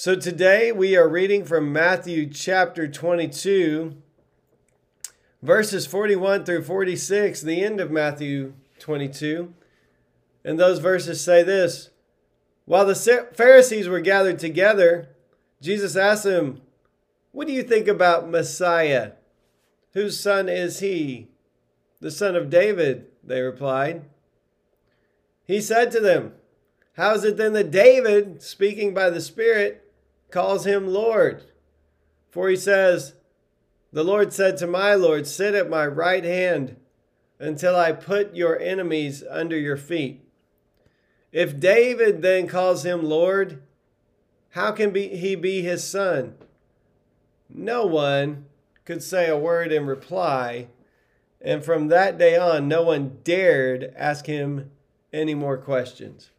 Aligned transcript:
So 0.00 0.16
today 0.16 0.72
we 0.72 0.96
are 0.96 1.06
reading 1.06 1.44
from 1.44 1.74
Matthew 1.74 2.30
chapter 2.30 2.88
22, 2.88 3.98
verses 5.42 5.86
41 5.86 6.46
through 6.46 6.64
46, 6.64 7.42
the 7.42 7.62
end 7.62 7.80
of 7.80 7.90
Matthew 7.90 8.54
22. 8.78 9.52
And 10.42 10.58
those 10.58 10.78
verses 10.78 11.22
say 11.22 11.42
this 11.42 11.90
While 12.64 12.86
the 12.86 13.28
Pharisees 13.34 13.88
were 13.88 14.00
gathered 14.00 14.38
together, 14.38 15.10
Jesus 15.60 15.96
asked 15.96 16.24
them, 16.24 16.62
What 17.32 17.46
do 17.46 17.52
you 17.52 17.62
think 17.62 17.86
about 17.86 18.26
Messiah? 18.26 19.12
Whose 19.92 20.18
son 20.18 20.48
is 20.48 20.80
he? 20.80 21.28
The 22.00 22.10
son 22.10 22.36
of 22.36 22.48
David, 22.48 23.08
they 23.22 23.42
replied. 23.42 24.06
He 25.46 25.60
said 25.60 25.90
to 25.90 26.00
them, 26.00 26.32
How 26.94 27.12
is 27.12 27.22
it 27.22 27.36
then 27.36 27.52
that 27.52 27.70
David, 27.70 28.42
speaking 28.42 28.94
by 28.94 29.10
the 29.10 29.20
Spirit, 29.20 29.88
calls 30.30 30.66
him 30.66 30.88
Lord? 30.88 31.44
For 32.30 32.48
he 32.48 32.56
says, 32.56 33.14
The 33.92 34.04
Lord 34.04 34.32
said 34.32 34.56
to 34.58 34.66
my 34.66 34.94
Lord, 34.94 35.26
Sit 35.26 35.54
at 35.54 35.68
my 35.68 35.86
right 35.86 36.24
hand 36.24 36.76
until 37.38 37.74
I 37.74 37.92
put 37.92 38.34
your 38.34 38.58
enemies 38.60 39.24
under 39.28 39.58
your 39.58 39.76
feet. 39.76 40.24
If 41.32 41.58
David 41.58 42.22
then 42.22 42.46
calls 42.46 42.84
him 42.84 43.04
Lord, 43.04 43.62
how 44.50 44.72
can 44.72 44.90
be, 44.90 45.08
he 45.08 45.36
be 45.36 45.62
his 45.62 45.84
son? 45.84 46.34
No 47.48 47.86
one 47.86 48.46
could 48.84 49.02
say 49.02 49.28
a 49.28 49.38
word 49.38 49.72
in 49.72 49.86
reply, 49.86 50.68
and 51.40 51.64
from 51.64 51.88
that 51.88 52.18
day 52.18 52.36
on, 52.36 52.68
no 52.68 52.82
one 52.82 53.18
dared 53.22 53.92
ask 53.96 54.26
him 54.26 54.70
any 55.12 55.34
more 55.34 55.56
questions. 55.56 56.30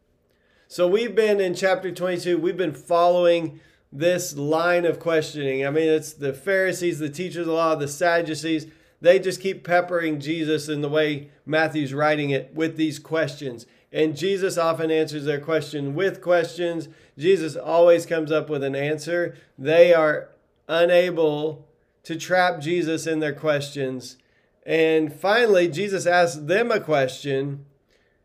So 0.68 0.86
we've 0.86 1.14
been 1.14 1.40
in 1.40 1.54
chapter 1.54 1.90
22, 1.90 2.38
we've 2.38 2.56
been 2.56 2.74
following 2.74 3.60
this 3.92 4.36
line 4.36 4.84
of 4.84 4.98
questioning. 4.98 5.66
I 5.66 5.70
mean, 5.70 5.88
it's 5.88 6.12
the 6.12 6.32
Pharisees, 6.32 6.98
the 6.98 7.10
teachers 7.10 7.42
of 7.42 7.46
the 7.46 7.52
law, 7.52 7.74
the 7.74 7.88
Sadducees. 7.88 8.66
They 9.00 9.18
just 9.18 9.40
keep 9.40 9.64
peppering 9.64 10.20
Jesus 10.20 10.68
in 10.68 10.80
the 10.80 10.88
way 10.88 11.30
Matthew's 11.44 11.92
writing 11.92 12.30
it 12.30 12.54
with 12.54 12.76
these 12.76 12.98
questions. 12.98 13.66
And 13.92 14.16
Jesus 14.16 14.56
often 14.56 14.90
answers 14.90 15.24
their 15.24 15.40
question 15.40 15.94
with 15.94 16.22
questions. 16.22 16.88
Jesus 17.18 17.56
always 17.56 18.06
comes 18.06 18.32
up 18.32 18.48
with 18.48 18.64
an 18.64 18.74
answer. 18.74 19.36
They 19.58 19.92
are 19.92 20.30
unable 20.68 21.68
to 22.04 22.16
trap 22.16 22.60
Jesus 22.60 23.06
in 23.06 23.18
their 23.18 23.34
questions. 23.34 24.16
And 24.64 25.12
finally, 25.12 25.68
Jesus 25.68 26.06
asks 26.06 26.36
them 26.36 26.70
a 26.70 26.80
question 26.80 27.66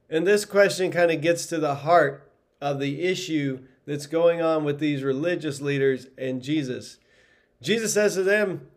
and 0.10 0.26
this 0.26 0.46
question 0.46 0.92
kind 0.92 1.12
of 1.12 1.22
gets 1.22 1.46
to 1.48 1.60
the 1.60 1.76
heart 1.76 2.32
of 2.62 2.80
the 2.80 3.04
issue 3.04 3.60
that's 3.88 4.06
going 4.06 4.42
on 4.42 4.66
with 4.66 4.80
these 4.80 5.02
religious 5.02 5.62
leaders 5.62 6.08
and 6.18 6.44
Jesus. 6.44 6.98
Jesus 7.62 7.94
says 7.94 8.14
to 8.16 8.24
them, 8.24 8.68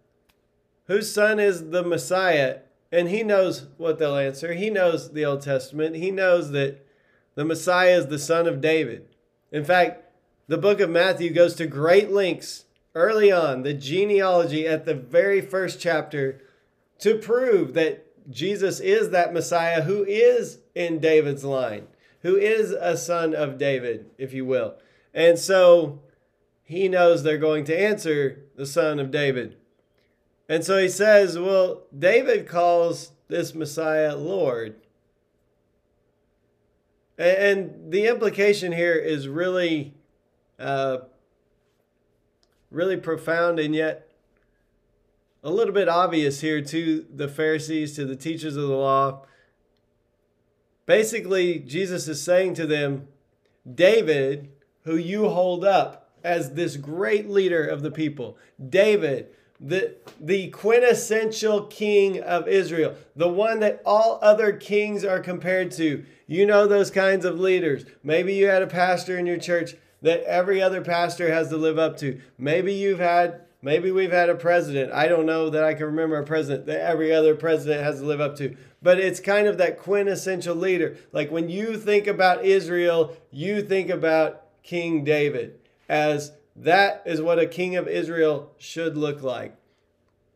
Whose 0.86 1.12
son 1.12 1.38
is 1.38 1.70
the 1.70 1.82
Messiah? 1.82 2.60
And 2.92 3.08
he 3.08 3.22
knows 3.22 3.66
what 3.76 3.98
they'll 3.98 4.16
answer. 4.16 4.54
He 4.54 4.70
knows 4.70 5.12
the 5.12 5.24
Old 5.24 5.42
Testament. 5.42 5.96
He 5.96 6.10
knows 6.10 6.52
that 6.52 6.86
the 7.34 7.44
Messiah 7.44 7.98
is 7.98 8.06
the 8.06 8.18
son 8.18 8.46
of 8.46 8.60
David. 8.60 9.08
In 9.52 9.64
fact, 9.64 10.04
the 10.48 10.58
book 10.58 10.80
of 10.80 10.90
Matthew 10.90 11.30
goes 11.30 11.54
to 11.56 11.66
great 11.66 12.10
lengths 12.10 12.64
early 12.94 13.30
on, 13.30 13.62
the 13.62 13.74
genealogy 13.74 14.66
at 14.66 14.84
the 14.84 14.94
very 14.94 15.40
first 15.40 15.80
chapter, 15.80 16.40
to 17.00 17.16
prove 17.16 17.74
that 17.74 18.06
Jesus 18.30 18.80
is 18.80 19.10
that 19.10 19.32
Messiah 19.32 19.82
who 19.82 20.04
is 20.04 20.58
in 20.74 20.98
David's 21.00 21.44
line, 21.44 21.86
who 22.22 22.36
is 22.36 22.72
a 22.72 22.96
son 22.96 23.34
of 23.34 23.58
David, 23.58 24.06
if 24.18 24.32
you 24.32 24.44
will. 24.44 24.74
And 25.12 25.38
so 25.38 26.00
he 26.62 26.88
knows 26.88 27.22
they're 27.22 27.38
going 27.38 27.64
to 27.64 27.78
answer 27.78 28.44
the 28.56 28.66
son 28.66 29.00
of 29.00 29.10
David. 29.10 29.56
And 30.48 30.64
so 30.64 30.78
he 30.78 30.88
says, 30.88 31.38
Well, 31.38 31.82
David 31.96 32.48
calls 32.48 33.12
this 33.28 33.54
Messiah 33.54 34.16
Lord. 34.16 34.76
And 37.18 37.92
the 37.92 38.06
implication 38.06 38.72
here 38.72 38.94
is 38.94 39.28
really, 39.28 39.94
uh, 40.58 40.98
really 42.70 42.96
profound 42.96 43.60
and 43.60 43.74
yet 43.74 44.10
a 45.42 45.50
little 45.50 45.74
bit 45.74 45.88
obvious 45.88 46.40
here 46.40 46.62
to 46.62 47.06
the 47.14 47.28
Pharisees, 47.28 47.94
to 47.96 48.04
the 48.04 48.16
teachers 48.16 48.56
of 48.56 48.68
the 48.68 48.74
law. 48.74 49.24
Basically, 50.86 51.58
Jesus 51.58 52.08
is 52.08 52.22
saying 52.22 52.54
to 52.54 52.66
them, 52.66 53.08
David, 53.72 54.50
who 54.84 54.96
you 54.96 55.28
hold 55.28 55.64
up 55.64 56.10
as 56.22 56.52
this 56.52 56.76
great 56.76 57.28
leader 57.28 57.66
of 57.66 57.82
the 57.82 57.90
people, 57.90 58.36
David, 58.68 59.28
the, 59.58 59.94
the 60.20 60.48
quintessential 60.48 61.66
king 61.66 62.20
of 62.22 62.48
Israel, 62.48 62.94
the 63.14 63.28
one 63.28 63.60
that 63.60 63.82
all 63.84 64.18
other 64.22 64.52
kings 64.52 65.04
are 65.04 65.20
compared 65.20 65.70
to. 65.72 66.04
You 66.26 66.46
know 66.46 66.66
those 66.66 66.90
kinds 66.90 67.24
of 67.24 67.40
leaders. 67.40 67.84
Maybe 68.02 68.34
you 68.34 68.46
had 68.46 68.62
a 68.62 68.66
pastor 68.66 69.18
in 69.18 69.26
your 69.26 69.38
church 69.38 69.74
that 70.02 70.22
every 70.22 70.62
other 70.62 70.80
pastor 70.80 71.32
has 71.32 71.48
to 71.48 71.56
live 71.56 71.78
up 71.78 71.98
to. 71.98 72.20
Maybe 72.38 72.72
you've 72.72 73.00
had 73.00 73.42
Maybe 73.62 73.90
we've 73.90 74.12
had 74.12 74.30
a 74.30 74.34
president. 74.34 74.90
I 74.92 75.06
don't 75.06 75.26
know 75.26 75.50
that 75.50 75.64
I 75.64 75.74
can 75.74 75.86
remember 75.86 76.16
a 76.16 76.24
president 76.24 76.66
that 76.66 76.80
every 76.80 77.12
other 77.12 77.34
president 77.34 77.84
has 77.84 77.98
to 78.00 78.06
live 78.06 78.20
up 78.20 78.36
to. 78.36 78.56
But 78.82 78.98
it's 78.98 79.20
kind 79.20 79.46
of 79.46 79.58
that 79.58 79.78
quintessential 79.78 80.56
leader. 80.56 80.96
Like 81.12 81.30
when 81.30 81.50
you 81.50 81.76
think 81.76 82.06
about 82.06 82.44
Israel, 82.44 83.14
you 83.30 83.60
think 83.60 83.90
about 83.90 84.44
King 84.62 85.04
David 85.04 85.58
as 85.88 86.32
that 86.54 87.02
is 87.04 87.20
what 87.20 87.38
a 87.38 87.46
king 87.46 87.76
of 87.76 87.88
Israel 87.88 88.52
should 88.58 88.96
look 88.96 89.22
like. 89.22 89.56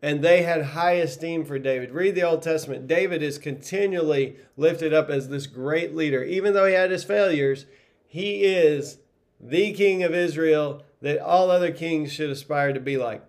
And 0.02 0.22
they 0.22 0.42
had 0.42 0.62
high 0.62 0.94
esteem 0.94 1.44
for 1.44 1.58
David. 1.58 1.92
Read 1.92 2.14
the 2.14 2.24
Old 2.24 2.42
Testament. 2.42 2.86
David 2.86 3.22
is 3.22 3.38
continually 3.38 4.36
lifted 4.56 4.92
up 4.92 5.08
as 5.08 5.28
this 5.28 5.46
great 5.46 5.94
leader. 5.94 6.22
Even 6.22 6.52
though 6.52 6.66
he 6.66 6.74
had 6.74 6.90
his 6.90 7.04
failures, 7.04 7.66
he 8.06 8.44
is 8.44 8.98
the 9.40 9.72
king 9.72 10.02
of 10.02 10.14
Israel 10.14 10.82
that 11.00 11.20
all 11.20 11.50
other 11.50 11.72
kings 11.72 12.12
should 12.12 12.30
aspire 12.30 12.72
to 12.72 12.80
be 12.80 12.96
like 12.96 13.22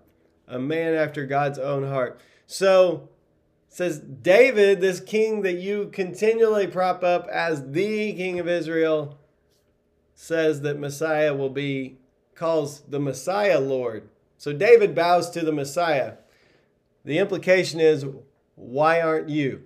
a 0.47 0.59
man 0.59 0.93
after 0.93 1.25
God's 1.25 1.59
own 1.59 1.87
heart. 1.87 2.19
So 2.47 3.09
says 3.69 3.99
David, 3.99 4.81
this 4.81 4.99
king 4.99 5.41
that 5.41 5.59
you 5.59 5.89
continually 5.91 6.67
prop 6.67 7.03
up 7.03 7.27
as 7.27 7.71
the 7.71 8.13
king 8.13 8.39
of 8.39 8.47
Israel, 8.47 9.17
says 10.15 10.61
that 10.61 10.79
Messiah 10.79 11.35
will 11.35 11.49
be, 11.49 11.97
calls 12.33 12.81
the 12.81 12.99
Messiah 12.99 13.59
Lord. 13.59 14.09
So 14.37 14.53
David 14.53 14.95
bows 14.95 15.29
to 15.31 15.41
the 15.41 15.51
Messiah. 15.51 16.13
The 17.03 17.19
implication 17.19 17.79
is, 17.79 18.05
why 18.55 19.01
aren't 19.01 19.29
you? 19.29 19.63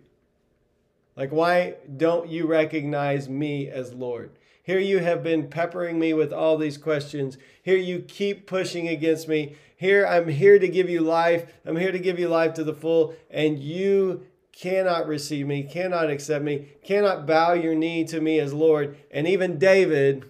Like, 1.15 1.31
why 1.31 1.75
don't 1.97 2.29
you 2.29 2.47
recognize 2.47 3.29
me 3.29 3.69
as 3.69 3.93
Lord? 3.93 4.31
Here 4.63 4.79
you 4.79 4.99
have 4.99 5.23
been 5.23 5.47
peppering 5.47 5.99
me 5.99 6.13
with 6.13 6.31
all 6.31 6.57
these 6.57 6.77
questions. 6.77 7.37
Here 7.61 7.77
you 7.77 7.99
keep 7.99 8.45
pushing 8.45 8.87
against 8.87 9.27
me. 9.27 9.55
Here 9.75 10.05
I'm 10.05 10.27
here 10.27 10.59
to 10.59 10.67
give 10.67 10.89
you 10.89 11.01
life. 11.01 11.51
I'm 11.65 11.77
here 11.77 11.91
to 11.91 11.99
give 11.99 12.19
you 12.19 12.27
life 12.27 12.53
to 12.55 12.63
the 12.63 12.73
full, 12.73 13.15
and 13.29 13.59
you 13.59 14.25
cannot 14.51 15.07
receive 15.07 15.47
me, 15.47 15.63
cannot 15.63 16.09
accept 16.09 16.43
me, 16.43 16.67
cannot 16.83 17.25
bow 17.25 17.53
your 17.53 17.75
knee 17.75 18.03
to 18.05 18.19
me 18.19 18.39
as 18.39 18.53
Lord. 18.53 18.97
And 19.09 19.27
even 19.27 19.57
David, 19.57 20.29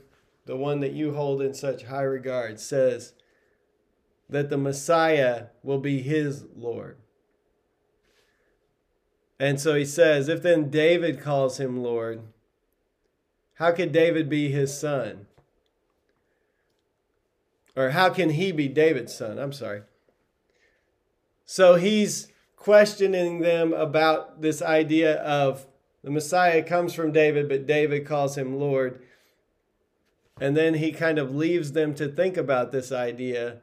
the 0.50 0.58
one 0.58 0.80
that 0.80 0.94
you 0.94 1.14
hold 1.14 1.44
in 1.44 1.54
such 1.54 1.84
high 1.84 2.02
regard, 2.02 2.60
says 2.60 3.14
that 4.28 4.50
the 4.50 4.58
Messiah 4.58 5.46
will 5.62 5.78
be 5.78 6.02
his 6.02 6.44
Lord. 6.56 6.98
And 9.40 9.62
so 9.62 9.76
he 9.76 9.86
says, 9.86 10.28
if 10.28 10.42
then 10.42 10.72
David 10.72 11.22
calls 11.22 11.60
him 11.60 11.84
Lord, 11.84 12.24
how 13.58 13.72
could 13.72 13.92
David 13.92 14.28
be 14.28 14.50
his 14.50 14.76
son? 14.76 15.28
Or 17.76 17.92
how 17.92 18.10
can 18.10 18.32
he 18.32 18.52
be 18.52 18.68
David's 18.68 19.16
son? 19.16 19.38
I'm 19.38 19.54
sorry. 19.54 19.84
So 21.46 21.76
he's 21.76 22.32
questioning 22.56 23.42
them 23.42 23.72
about 23.72 24.42
this 24.42 24.64
idea 24.64 25.22
of 25.22 25.68
the 26.04 26.10
Messiah 26.10 26.64
comes 26.64 26.96
from 26.96 27.12
David, 27.12 27.48
but 27.48 27.68
David 27.68 28.08
calls 28.08 28.36
him 28.36 28.60
Lord. 28.60 29.04
And 30.42 30.56
then 30.56 30.76
he 30.76 30.92
kind 30.92 31.20
of 31.20 31.36
leaves 31.36 31.74
them 31.74 31.94
to 31.96 32.08
think 32.08 32.38
about 32.38 32.72
this 32.72 32.92
idea 32.92 33.58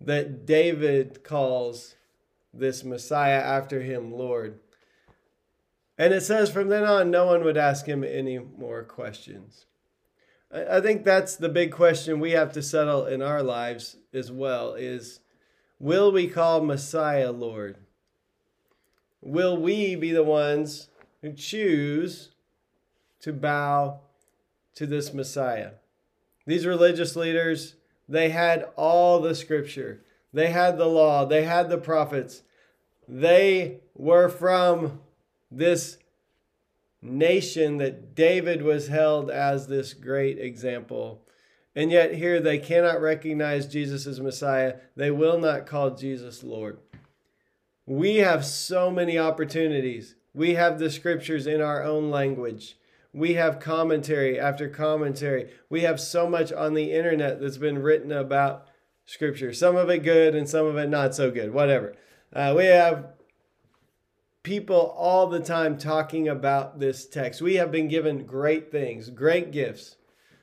that 0.00 0.44
David 0.44 1.24
calls 1.24 1.94
this 2.52 2.84
Messiah 2.84 3.40
after 3.40 3.80
him 3.80 4.12
Lord. 4.12 4.60
And 5.96 6.12
it 6.12 6.22
says 6.22 6.50
from 6.50 6.68
then 6.68 6.84
on, 6.84 7.10
no 7.10 7.26
one 7.26 7.44
would 7.44 7.56
ask 7.56 7.86
him 7.86 8.04
any 8.04 8.38
more 8.38 8.82
questions. 8.82 9.66
I 10.52 10.80
think 10.80 11.04
that's 11.04 11.36
the 11.36 11.48
big 11.48 11.72
question 11.72 12.20
we 12.20 12.32
have 12.32 12.52
to 12.52 12.62
settle 12.62 13.06
in 13.06 13.22
our 13.22 13.42
lives 13.42 13.96
as 14.12 14.30
well 14.30 14.74
is 14.74 15.20
will 15.78 16.12
we 16.12 16.28
call 16.28 16.60
Messiah 16.60 17.32
Lord? 17.32 17.76
Will 19.22 19.56
we 19.56 19.94
be 19.94 20.12
the 20.12 20.24
ones 20.24 20.88
who 21.22 21.32
choose 21.32 22.32
to 23.20 23.32
bow 23.32 24.00
to 24.74 24.86
this 24.86 25.12
Messiah? 25.12 25.72
These 26.46 26.66
religious 26.66 27.16
leaders, 27.16 27.74
they 28.08 28.30
had 28.30 28.68
all 28.76 29.20
the 29.20 29.34
scripture. 29.34 30.02
They 30.32 30.50
had 30.50 30.78
the 30.78 30.86
law, 30.86 31.24
they 31.24 31.44
had 31.44 31.68
the 31.68 31.78
prophets. 31.78 32.42
They 33.08 33.80
were 33.94 34.28
from 34.28 35.00
this 35.50 35.98
nation 37.02 37.78
that 37.78 38.14
David 38.14 38.62
was 38.62 38.88
held 38.88 39.30
as 39.30 39.66
this 39.66 39.92
great 39.92 40.38
example. 40.38 41.20
And 41.74 41.90
yet, 41.90 42.14
here 42.14 42.40
they 42.40 42.58
cannot 42.58 43.00
recognize 43.00 43.66
Jesus 43.66 44.06
as 44.06 44.20
Messiah. 44.20 44.76
They 44.94 45.10
will 45.10 45.38
not 45.38 45.66
call 45.66 45.90
Jesus 45.92 46.42
Lord. 46.42 46.78
We 47.86 48.16
have 48.16 48.44
so 48.44 48.90
many 48.90 49.18
opportunities. 49.18 50.14
We 50.34 50.54
have 50.54 50.78
the 50.78 50.90
scriptures 50.90 51.46
in 51.46 51.60
our 51.60 51.82
own 51.82 52.10
language. 52.10 52.76
We 53.12 53.34
have 53.34 53.60
commentary 53.60 54.40
after 54.40 54.68
commentary. 54.68 55.50
We 55.68 55.82
have 55.82 56.00
so 56.00 56.28
much 56.28 56.52
on 56.52 56.74
the 56.74 56.92
internet 56.92 57.40
that's 57.40 57.58
been 57.58 57.78
written 57.78 58.10
about 58.10 58.66
scripture. 59.04 59.52
Some 59.52 59.76
of 59.76 59.90
it 59.90 60.02
good 60.02 60.34
and 60.34 60.48
some 60.48 60.66
of 60.66 60.76
it 60.76 60.88
not 60.88 61.14
so 61.14 61.30
good, 61.30 61.52
whatever. 61.52 61.94
Uh, 62.32 62.54
we 62.56 62.66
have 62.66 63.12
people 64.42 64.94
all 64.96 65.26
the 65.26 65.40
time 65.40 65.76
talking 65.76 66.28
about 66.28 66.80
this 66.80 67.06
text. 67.06 67.42
We 67.42 67.56
have 67.56 67.70
been 67.70 67.88
given 67.88 68.24
great 68.24 68.70
things, 68.70 69.10
great 69.10 69.52
gifts. 69.52 69.96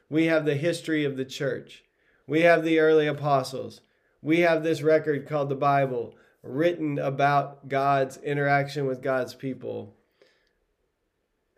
We 0.09 0.25
have 0.25 0.45
the 0.45 0.55
history 0.55 1.05
of 1.05 1.17
the 1.17 1.25
church, 1.25 1.83
we 2.25 2.41
have 2.41 2.63
the 2.63 2.79
early 2.79 3.05
apostles, 3.05 3.81
we 4.21 4.39
have 4.39 4.63
this 4.63 4.81
record 4.81 5.27
called 5.27 5.49
the 5.49 5.55
Bible 5.55 6.15
written 6.41 6.97
about 6.97 7.67
God's 7.67 8.17
interaction 8.17 8.85
with 8.85 9.03
God's 9.03 9.35
people. 9.35 9.95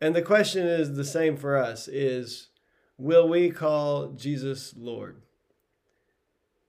And 0.02 0.16
the 0.16 0.24
question 0.24 0.66
is 0.66 0.96
the 0.96 1.06
same 1.06 1.38
for 1.38 1.56
us 1.56 1.88
is 1.88 2.48
will 2.98 3.30
we 3.30 3.52
call 3.52 4.10
Jesus 4.14 4.74
Lord? 4.76 5.22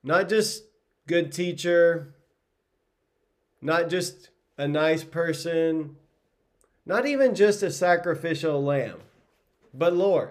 Not 0.05 0.29
just 0.29 0.65
good 1.07 1.33
teacher, 1.33 2.15
not 3.63 3.89
just 3.89 4.29
a 4.59 4.69
nice 4.69 5.03
person, 5.03 5.97
not 6.85 7.07
even 7.07 7.35
just 7.35 7.63
a 7.63 7.71
sacrificial 7.71 8.63
lamb, 8.63 9.01
but 9.73 9.95
Lord. 9.95 10.31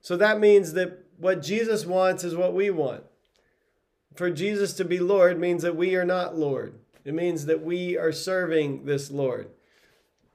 So 0.00 0.16
that 0.16 0.40
means 0.40 0.72
that 0.72 1.04
what 1.18 1.42
Jesus 1.42 1.86
wants 1.86 2.24
is 2.24 2.34
what 2.34 2.54
we 2.54 2.70
want. 2.70 3.04
For 4.14 4.30
Jesus 4.30 4.72
to 4.74 4.84
be 4.84 4.98
Lord 4.98 5.38
means 5.38 5.62
that 5.62 5.76
we 5.76 5.94
are 5.94 6.04
not 6.04 6.36
Lord. 6.36 6.74
It 7.04 7.14
means 7.14 7.46
that 7.46 7.62
we 7.62 7.96
are 7.96 8.12
serving 8.12 8.84
this 8.84 9.10
Lord. 9.10 9.50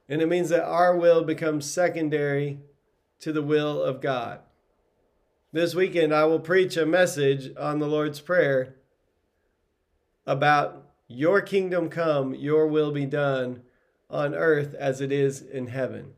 And 0.08 0.20
it 0.20 0.28
means 0.28 0.50
that 0.50 0.64
our 0.64 0.96
will 0.96 1.24
becomes 1.24 1.70
secondary 1.70 2.60
to 3.20 3.32
the 3.32 3.42
will 3.42 3.82
of 3.82 4.00
God. 4.00 4.40
This 5.52 5.74
weekend, 5.74 6.14
I 6.14 6.24
will 6.24 6.40
preach 6.40 6.76
a 6.76 6.84
message 6.84 7.54
on 7.56 7.78
the 7.78 7.86
Lord's 7.86 8.20
Prayer 8.20 8.74
about 10.26 10.90
your 11.06 11.40
kingdom 11.40 11.88
come, 11.88 12.34
your 12.34 12.66
will 12.66 12.90
be 12.90 13.06
done 13.06 13.62
on 14.10 14.34
earth 14.34 14.74
as 14.74 15.00
it 15.00 15.12
is 15.12 15.40
in 15.40 15.68
heaven. 15.68 16.14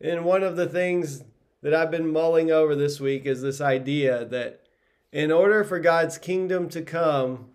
And 0.00 0.24
one 0.24 0.42
of 0.42 0.56
the 0.56 0.68
things 0.68 1.24
that 1.62 1.74
I've 1.74 1.90
been 1.90 2.12
mulling 2.12 2.50
over 2.50 2.74
this 2.74 3.00
week 3.00 3.26
is 3.26 3.42
this 3.42 3.60
idea 3.60 4.24
that 4.26 4.60
in 5.12 5.32
order 5.32 5.64
for 5.64 5.80
God's 5.80 6.18
kingdom 6.18 6.68
to 6.70 6.82
come, 6.82 7.50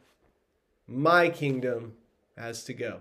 my 0.87 1.29
kingdom 1.29 1.93
has 2.37 2.63
to 2.65 2.73
go. 2.73 2.99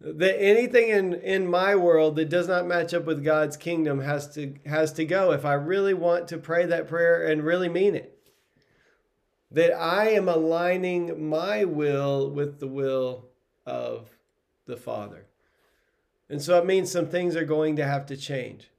That 0.00 0.40
anything 0.40 0.88
in, 0.88 1.14
in 1.14 1.46
my 1.46 1.76
world 1.76 2.16
that 2.16 2.30
does 2.30 2.48
not 2.48 2.66
match 2.66 2.94
up 2.94 3.04
with 3.04 3.22
God's 3.22 3.58
kingdom 3.58 4.00
has 4.00 4.32
to 4.34 4.54
has 4.64 4.94
to 4.94 5.04
go 5.04 5.32
if 5.32 5.44
I 5.44 5.52
really 5.54 5.92
want 5.92 6.28
to 6.28 6.38
pray 6.38 6.64
that 6.64 6.88
prayer 6.88 7.26
and 7.26 7.44
really 7.44 7.68
mean 7.68 7.94
it 7.94 8.16
that 9.50 9.72
I 9.72 10.10
am 10.10 10.28
aligning 10.28 11.28
my 11.28 11.64
will 11.64 12.30
with 12.30 12.60
the 12.60 12.68
will 12.68 13.26
of 13.66 14.10
the 14.66 14.76
Father. 14.76 15.26
And 16.28 16.40
so 16.40 16.58
it 16.58 16.66
means 16.66 16.90
some 16.90 17.08
things 17.08 17.34
are 17.34 17.44
going 17.44 17.76
to 17.76 17.84
have 17.84 18.06
to 18.06 18.16
change. 18.16 18.70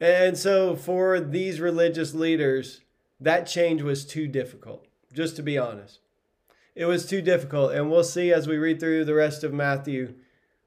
And 0.00 0.38
so 0.38 0.76
for 0.76 1.18
these 1.18 1.60
religious 1.60 2.14
leaders, 2.14 2.82
that 3.18 3.46
change 3.46 3.82
was 3.82 4.04
too 4.04 4.28
difficult, 4.28 4.86
just 5.12 5.34
to 5.36 5.42
be 5.42 5.58
honest. 5.58 6.00
It 6.76 6.84
was 6.84 7.06
too 7.06 7.22
difficult. 7.22 7.72
And 7.72 7.90
we'll 7.90 8.04
see 8.04 8.32
as 8.32 8.46
we 8.46 8.58
read 8.58 8.78
through 8.78 9.06
the 9.06 9.14
rest 9.14 9.42
of 9.42 9.52
Matthew, 9.52 10.14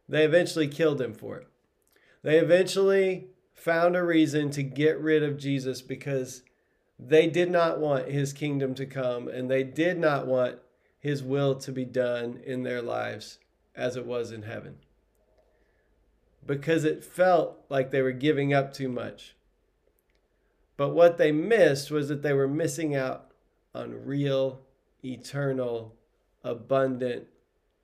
they 0.10 0.26
eventually 0.26 0.68
killed 0.68 1.00
him 1.00 1.14
for 1.14 1.38
it. 1.38 1.48
They 2.24 2.40
eventually 2.40 3.28
found 3.54 3.96
a 3.96 4.04
reason 4.04 4.50
to 4.52 4.64
get 4.64 5.00
rid 5.00 5.22
of 5.22 5.38
Jesus 5.38 5.82
because 5.82 6.42
they 6.98 7.28
did 7.28 7.52
not 7.52 7.80
want 7.80 8.10
his 8.10 8.34
kingdom 8.34 8.74
to 8.76 8.86
come, 8.86 9.28
and 9.28 9.50
they 9.50 9.64
did 9.64 9.98
not 9.98 10.28
want 10.28 10.60
his 11.00 11.24
will 11.24 11.56
to 11.56 11.72
be 11.72 11.86
done 11.86 12.42
in 12.44 12.64
their 12.64 12.82
lives 12.82 13.38
as 13.76 13.96
it 13.96 14.06
was 14.06 14.32
in 14.32 14.42
heaven. 14.42 14.78
Because 16.46 16.84
it 16.84 17.06
felt 17.06 17.64
like 17.70 17.92
they 17.92 18.02
were 18.02 18.12
giving 18.12 18.54
up 18.54 18.74
too 18.74 18.90
much. 18.90 19.36
But 20.76 20.90
what 20.90 21.18
they 21.18 21.32
missed 21.32 21.92
was 21.92 22.10
that 22.10 22.24
they 22.24 22.34
were 22.34 22.48
missing 22.48 22.96
out 22.96 23.32
on 23.74 24.06
real, 24.06 24.62
eternal, 25.04 25.96
abundant 26.44 27.28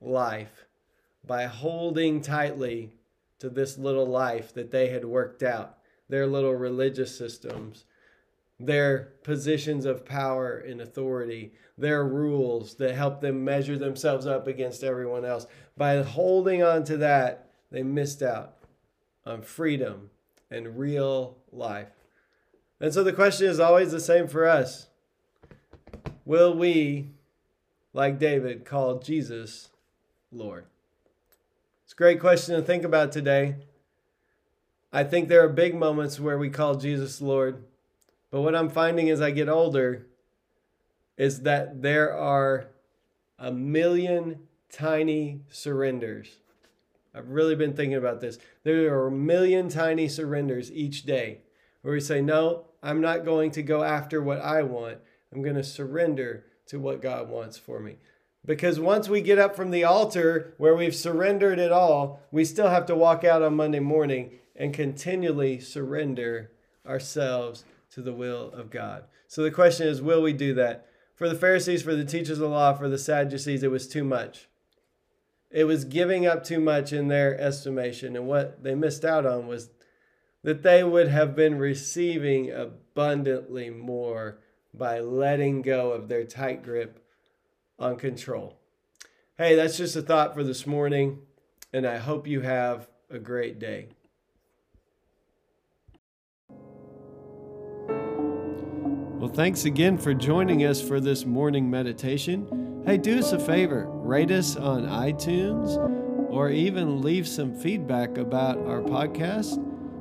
life 0.00 0.66
by 1.26 1.44
holding 1.44 2.20
tightly 2.20 2.92
to 3.38 3.50
this 3.50 3.76
little 3.76 4.06
life 4.06 4.54
that 4.54 4.70
they 4.70 4.88
had 4.88 5.04
worked 5.04 5.42
out, 5.42 5.78
their 6.08 6.26
little 6.26 6.54
religious 6.54 7.16
systems 7.16 7.84
their 8.58 9.12
positions 9.22 9.84
of 9.84 10.04
power 10.04 10.56
and 10.56 10.80
authority, 10.80 11.52
their 11.76 12.04
rules 12.04 12.74
that 12.76 12.94
help 12.94 13.20
them 13.20 13.44
measure 13.44 13.76
themselves 13.76 14.26
up 14.26 14.46
against 14.46 14.82
everyone 14.82 15.24
else. 15.24 15.46
By 15.76 16.02
holding 16.02 16.62
on 16.62 16.84
to 16.84 16.96
that, 16.98 17.50
they 17.70 17.82
missed 17.82 18.22
out 18.22 18.56
on 19.26 19.42
freedom 19.42 20.10
and 20.50 20.78
real 20.78 21.36
life. 21.52 21.88
And 22.80 22.94
so 22.94 23.02
the 23.04 23.12
question 23.12 23.48
is 23.48 23.60
always 23.60 23.92
the 23.92 24.00
same 24.00 24.28
for 24.28 24.46
us 24.46 24.88
Will 26.24 26.56
we, 26.56 27.10
like 27.96 28.18
David, 28.18 28.66
call 28.66 28.98
Jesus 28.98 29.70
Lord? 30.30 30.66
It's 31.84 31.94
a 31.94 31.96
great 31.96 32.20
question 32.20 32.54
to 32.54 32.60
think 32.60 32.84
about 32.84 33.10
today. 33.10 33.56
I 34.92 35.02
think 35.02 35.28
there 35.28 35.42
are 35.42 35.48
big 35.48 35.74
moments 35.74 36.20
where 36.20 36.36
we 36.36 36.50
call 36.50 36.74
Jesus 36.74 37.22
Lord. 37.22 37.64
But 38.30 38.42
what 38.42 38.54
I'm 38.54 38.68
finding 38.68 39.08
as 39.08 39.22
I 39.22 39.30
get 39.30 39.48
older 39.48 40.06
is 41.16 41.40
that 41.42 41.80
there 41.80 42.12
are 42.12 42.66
a 43.38 43.50
million 43.50 44.40
tiny 44.70 45.40
surrenders. 45.48 46.36
I've 47.14 47.30
really 47.30 47.54
been 47.54 47.72
thinking 47.72 47.96
about 47.96 48.20
this. 48.20 48.38
There 48.62 48.92
are 48.92 49.06
a 49.06 49.10
million 49.10 49.70
tiny 49.70 50.06
surrenders 50.08 50.70
each 50.70 51.04
day 51.04 51.38
where 51.80 51.94
we 51.94 52.00
say, 52.00 52.20
No, 52.20 52.66
I'm 52.82 53.00
not 53.00 53.24
going 53.24 53.52
to 53.52 53.62
go 53.62 53.82
after 53.82 54.20
what 54.20 54.42
I 54.42 54.64
want. 54.64 54.98
I'm 55.32 55.40
going 55.40 55.56
to 55.56 55.64
surrender 55.64 56.44
to 56.66 56.78
what 56.78 57.02
God 57.02 57.28
wants 57.28 57.56
for 57.56 57.80
me. 57.80 57.96
Because 58.44 58.78
once 58.78 59.08
we 59.08 59.20
get 59.20 59.38
up 59.38 59.56
from 59.56 59.70
the 59.70 59.84
altar 59.84 60.54
where 60.56 60.76
we've 60.76 60.94
surrendered 60.94 61.58
it 61.58 61.72
all, 61.72 62.20
we 62.30 62.44
still 62.44 62.68
have 62.68 62.86
to 62.86 62.94
walk 62.94 63.24
out 63.24 63.42
on 63.42 63.56
Monday 63.56 63.80
morning 63.80 64.38
and 64.54 64.72
continually 64.72 65.58
surrender 65.58 66.52
ourselves 66.86 67.64
to 67.90 68.00
the 68.00 68.12
will 68.12 68.50
of 68.52 68.70
God. 68.70 69.04
So 69.26 69.42
the 69.42 69.50
question 69.50 69.88
is, 69.88 70.00
will 70.00 70.22
we 70.22 70.32
do 70.32 70.54
that? 70.54 70.86
For 71.16 71.28
the 71.28 71.34
Pharisees, 71.34 71.82
for 71.82 71.96
the 71.96 72.04
teachers 72.04 72.38
of 72.38 72.38
the 72.38 72.48
law, 72.48 72.74
for 72.74 72.88
the 72.88 72.98
Sadducees, 72.98 73.62
it 73.62 73.70
was 73.70 73.88
too 73.88 74.04
much. 74.04 74.48
It 75.50 75.64
was 75.64 75.84
giving 75.84 76.26
up 76.26 76.44
too 76.44 76.60
much 76.60 76.92
in 76.92 77.08
their 77.08 77.40
estimation. 77.40 78.14
And 78.14 78.26
what 78.26 78.62
they 78.62 78.74
missed 78.74 79.04
out 79.04 79.26
on 79.26 79.46
was 79.46 79.70
that 80.42 80.62
they 80.62 80.84
would 80.84 81.08
have 81.08 81.34
been 81.34 81.58
receiving 81.58 82.52
abundantly 82.52 83.70
more 83.70 84.38
by 84.76 85.00
letting 85.00 85.62
go 85.62 85.92
of 85.92 86.08
their 86.08 86.24
tight 86.24 86.62
grip 86.62 87.04
on 87.78 87.96
control. 87.96 88.58
Hey, 89.38 89.54
that's 89.54 89.76
just 89.76 89.96
a 89.96 90.02
thought 90.02 90.34
for 90.34 90.42
this 90.42 90.66
morning, 90.66 91.18
and 91.72 91.86
I 91.86 91.98
hope 91.98 92.26
you 92.26 92.40
have 92.40 92.88
a 93.10 93.18
great 93.18 93.58
day. 93.58 93.88
Well, 99.18 99.34
thanks 99.34 99.64
again 99.64 99.98
for 99.98 100.14
joining 100.14 100.64
us 100.64 100.80
for 100.80 101.00
this 101.00 101.24
morning 101.24 101.70
meditation. 101.70 102.82
Hey, 102.86 102.96
do 102.98 103.18
us 103.18 103.32
a 103.32 103.38
favor 103.38 103.90
rate 103.90 104.30
us 104.30 104.56
on 104.56 104.86
iTunes 104.86 105.76
or 106.30 106.50
even 106.50 107.02
leave 107.02 107.26
some 107.26 107.52
feedback 107.52 108.18
about 108.18 108.58
our 108.58 108.80
podcast 108.80 109.58